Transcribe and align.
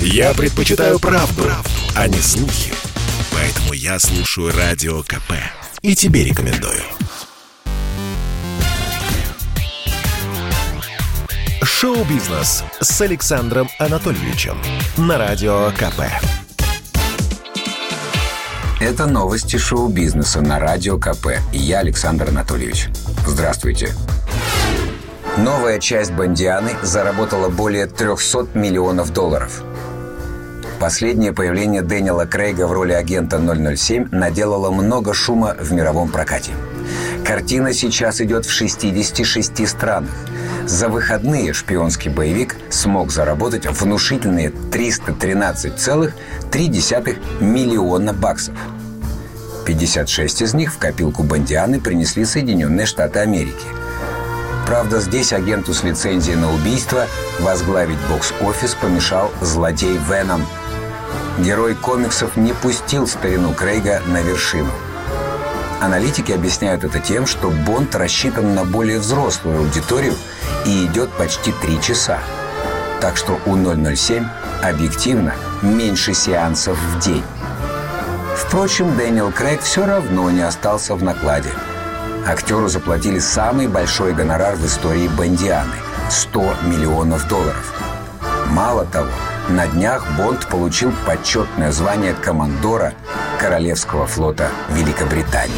Я 0.00 0.34
предпочитаю 0.34 0.98
правду, 0.98 1.42
правду, 1.42 1.70
а 1.94 2.08
не 2.08 2.18
слухи. 2.18 2.72
Поэтому 3.32 3.72
я 3.72 3.98
слушаю 3.98 4.52
Радио 4.56 5.02
КП. 5.02 5.32
И 5.82 5.94
тебе 5.94 6.24
рекомендую. 6.24 6.82
Шоу-бизнес 11.62 12.64
с 12.80 13.00
Александром 13.00 13.68
Анатольевичем 13.78 14.58
на 14.96 15.18
Радио 15.18 15.70
КП. 15.72 16.02
Это 18.80 19.06
новости 19.06 19.56
шоу-бизнеса 19.56 20.40
на 20.40 20.58
Радио 20.58 20.98
КП. 20.98 21.38
Я 21.52 21.80
Александр 21.80 22.28
Анатольевич. 22.28 22.88
Здравствуйте. 23.26 23.94
Новая 25.38 25.78
часть 25.80 26.12
«Бондианы» 26.12 26.70
заработала 26.82 27.48
более 27.50 27.86
300 27.86 28.46
миллионов 28.54 29.12
долларов. 29.12 29.62
Последнее 30.80 31.34
появление 31.34 31.82
Дэниела 31.82 32.24
Крейга 32.24 32.66
в 32.66 32.72
роли 32.72 32.94
агента 32.94 33.38
007 33.38 34.08
наделало 34.12 34.70
много 34.70 35.12
шума 35.12 35.54
в 35.60 35.74
мировом 35.74 36.08
прокате. 36.08 36.52
Картина 37.22 37.74
сейчас 37.74 38.22
идет 38.22 38.46
в 38.46 38.50
66 38.50 39.68
странах. 39.68 40.14
За 40.64 40.88
выходные 40.88 41.52
шпионский 41.52 42.10
боевик 42.10 42.56
смог 42.70 43.12
заработать 43.12 43.66
внушительные 43.66 44.48
313,3 44.48 47.44
миллиона 47.44 48.14
баксов. 48.14 48.54
56 49.66 50.42
из 50.42 50.54
них 50.54 50.72
в 50.72 50.78
копилку 50.78 51.24
Бондианы 51.24 51.78
принесли 51.78 52.24
Соединенные 52.24 52.86
Штаты 52.86 53.18
Америки. 53.18 53.66
Правда, 54.66 55.00
здесь 55.00 55.32
агенту 55.32 55.72
с 55.72 55.82
лицензией 55.84 56.36
на 56.36 56.52
убийство 56.52 57.06
возглавить 57.40 57.98
бокс-офис 58.10 58.74
помешал 58.74 59.30
злодей 59.40 59.96
Веном– 59.96 60.44
Герой 61.38 61.74
комиксов 61.74 62.36
не 62.36 62.54
пустил 62.54 63.06
старину 63.06 63.52
Крейга 63.52 64.00
на 64.06 64.22
вершину. 64.22 64.70
Аналитики 65.82 66.32
объясняют 66.32 66.82
это 66.82 66.98
тем, 66.98 67.26
что 67.26 67.50
Бонд 67.50 67.94
рассчитан 67.94 68.54
на 68.54 68.64
более 68.64 68.98
взрослую 68.98 69.58
аудиторию 69.58 70.14
и 70.64 70.86
идет 70.86 71.10
почти 71.12 71.52
три 71.60 71.80
часа. 71.82 72.18
Так 73.02 73.18
что 73.18 73.38
у 73.44 73.54
007 73.54 74.24
объективно 74.62 75.34
меньше 75.60 76.14
сеансов 76.14 76.78
в 76.78 77.00
день. 77.00 77.22
Впрочем, 78.34 78.96
Дэниел 78.96 79.30
Крейг 79.30 79.60
все 79.60 79.84
равно 79.84 80.30
не 80.30 80.40
остался 80.40 80.94
в 80.94 81.02
накладе. 81.02 81.50
Актеру 82.26 82.66
заплатили 82.68 83.20
самый 83.20 83.68
большой 83.68 84.12
гонорар 84.12 84.56
в 84.56 84.66
истории 84.66 85.06
Бондианы– 85.06 85.76
100 86.10 86.54
миллионов 86.64 87.28
долларов. 87.28 87.72
Мало 88.48 88.84
того, 88.84 89.12
на 89.48 89.68
днях 89.68 90.04
Бонд 90.16 90.48
получил 90.48 90.92
почетное 91.06 91.70
звание 91.70 92.14
командора 92.14 92.94
Королевского 93.38 94.08
флота 94.08 94.48
Великобритании. 94.70 95.54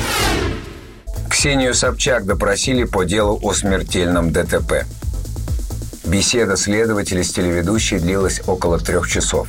Ксению 1.31 1.73
Собчак 1.73 2.27
допросили 2.27 2.85
по 2.85 3.05
делу 3.05 3.39
о 3.43 3.55
смертельном 3.55 4.31
ДТП. 4.31 4.85
Беседа 6.05 6.59
следователя 6.59 7.25
с 7.25 7.33
телеведущей 7.33 7.99
длилась 7.99 8.43
около 8.47 8.79
трех 8.79 9.09
часов. 9.09 9.49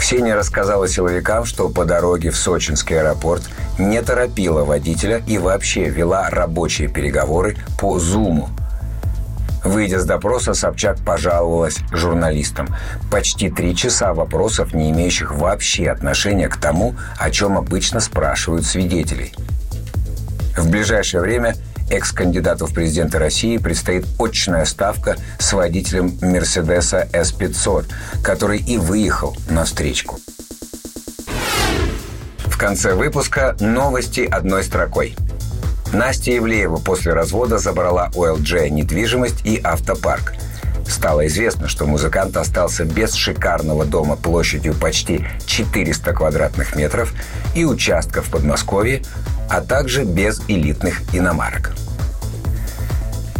Ксения 0.00 0.34
рассказала 0.34 0.88
силовикам, 0.88 1.44
что 1.44 1.68
по 1.68 1.84
дороге 1.84 2.30
в 2.30 2.36
сочинский 2.36 2.98
аэропорт 2.98 3.42
не 3.78 4.00
торопила 4.00 4.64
водителя 4.64 5.22
и 5.26 5.36
вообще 5.36 5.90
вела 5.90 6.30
рабочие 6.30 6.88
переговоры 6.88 7.58
по 7.78 7.98
Зуму, 7.98 8.48
Выйдя 9.62 10.00
с 10.00 10.06
допроса, 10.06 10.54
Собчак 10.54 10.96
пожаловалась 11.04 11.80
журналистам. 11.92 12.74
Почти 13.10 13.50
три 13.50 13.76
часа 13.76 14.14
вопросов, 14.14 14.72
не 14.72 14.90
имеющих 14.90 15.34
вообще 15.34 15.90
отношения 15.90 16.48
к 16.48 16.56
тому, 16.56 16.94
о 17.18 17.30
чем 17.30 17.58
обычно 17.58 18.00
спрашивают 18.00 18.64
свидетелей. 18.64 19.34
В 20.56 20.70
ближайшее 20.70 21.20
время 21.20 21.56
экс-кандидату 21.90 22.66
в 22.66 22.74
президенты 22.74 23.18
России 23.18 23.58
предстоит 23.58 24.06
очная 24.18 24.64
ставка 24.64 25.16
с 25.38 25.52
водителем 25.52 26.18
Мерседеса 26.22 27.08
С-500, 27.12 27.86
который 28.22 28.58
и 28.58 28.78
выехал 28.78 29.36
на 29.48 29.64
встречку. 29.64 30.18
В 32.38 32.56
конце 32.56 32.94
выпуска 32.94 33.56
новости 33.60 34.20
одной 34.20 34.64
строкой– 34.64 35.16
Настя 35.92 36.32
Евлеева 36.32 36.76
после 36.76 37.12
развода 37.12 37.58
забрала 37.58 38.10
у 38.14 38.22
ЛДЖ 38.24 38.68
недвижимость 38.70 39.44
и 39.44 39.60
автопарк. 39.62 40.34
Стало 40.90 41.26
известно, 41.28 41.68
что 41.68 41.86
музыкант 41.86 42.36
остался 42.36 42.84
без 42.84 43.14
шикарного 43.14 43.84
дома 43.84 44.16
площадью 44.16 44.74
почти 44.74 45.24
400 45.46 46.12
квадратных 46.12 46.74
метров 46.74 47.14
и 47.54 47.64
участков 47.64 48.26
в 48.26 48.30
Подмосковье, 48.30 49.02
а 49.48 49.60
также 49.60 50.02
без 50.04 50.42
элитных 50.48 51.02
иномарок. 51.14 51.72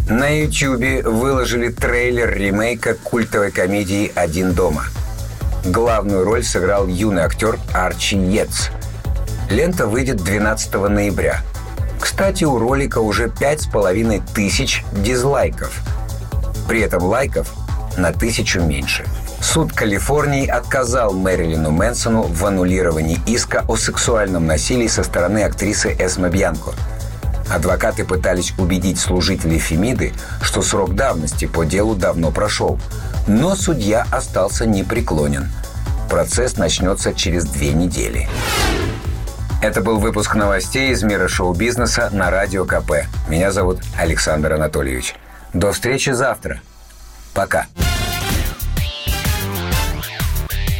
На 0.08 0.28
YouTube 0.28 1.04
выложили 1.04 1.68
трейлер 1.68 2.32
ремейка 2.32 2.94
культовой 2.94 3.50
комедии 3.50 4.12
«Один 4.14 4.52
дома». 4.52 4.84
Главную 5.64 6.24
роль 6.24 6.44
сыграл 6.44 6.86
юный 6.86 7.22
актер 7.22 7.58
Арчи 7.74 8.16
Йетс. 8.16 8.68
Лента 9.50 9.86
выйдет 9.86 10.18
12 10.18 10.72
ноября– 10.88 11.42
кстати, 12.00 12.44
у 12.44 12.58
ролика 12.58 12.98
уже 12.98 13.28
пять 13.28 13.60
с 13.60 13.66
половиной 13.66 14.22
тысяч 14.34 14.82
дизлайков. 14.92 15.80
При 16.70 16.82
этом 16.82 17.02
лайков 17.02 17.52
на 17.96 18.12
тысячу 18.12 18.60
меньше. 18.60 19.04
Суд 19.40 19.72
Калифорнии 19.72 20.46
отказал 20.46 21.12
Мэрилину 21.12 21.72
Мэнсону 21.72 22.22
в 22.22 22.46
аннулировании 22.46 23.18
иска 23.26 23.64
о 23.66 23.74
сексуальном 23.74 24.46
насилии 24.46 24.86
со 24.86 25.02
стороны 25.02 25.42
актрисы 25.42 25.96
Эсма 25.98 26.28
Бьянко. 26.28 26.70
Адвокаты 27.52 28.04
пытались 28.04 28.54
убедить 28.56 29.00
служителей 29.00 29.58
Фемиды, 29.58 30.12
что 30.42 30.62
срок 30.62 30.94
давности 30.94 31.46
по 31.46 31.64
делу 31.64 31.96
давно 31.96 32.30
прошел. 32.30 32.78
Но 33.26 33.56
судья 33.56 34.06
остался 34.12 34.64
непреклонен. 34.64 35.50
Процесс 36.08 36.56
начнется 36.56 37.12
через 37.14 37.46
две 37.46 37.72
недели. 37.72 38.28
Это 39.60 39.80
был 39.80 39.98
выпуск 39.98 40.36
новостей 40.36 40.92
из 40.92 41.02
мира 41.02 41.26
шоу-бизнеса 41.26 42.10
на 42.12 42.30
Радио 42.30 42.64
КП. 42.64 43.08
Меня 43.28 43.50
зовут 43.50 43.80
Александр 43.98 44.52
Анатольевич. 44.52 45.16
До 45.52 45.72
встречи 45.72 46.10
завтра. 46.10 46.60
Пока. 47.34 47.66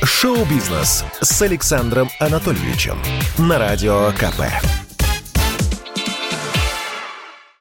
Шоу-бизнес 0.03 1.04
с 1.20 1.42
Александром 1.42 2.08
Анатольевичем 2.19 2.98
на 3.38 3.58
Радио 3.58 4.10
КП. 4.12 4.80